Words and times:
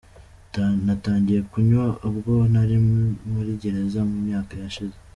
Natangiye 0.85 1.41
kunywa 1.51 1.85
ubwo 2.09 2.33
nari 2.53 2.77
muri 3.31 3.51
gereza 3.61 3.99
mu 4.09 4.17
myaka 4.25 4.53
yashize. 4.63 4.95